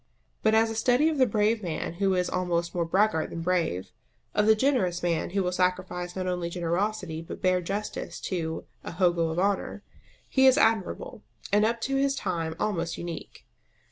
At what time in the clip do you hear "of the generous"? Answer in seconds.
4.33-5.03